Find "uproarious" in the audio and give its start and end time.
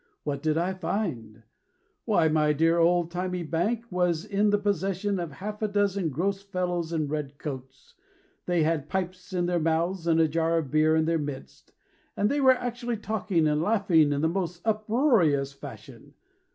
14.65-15.53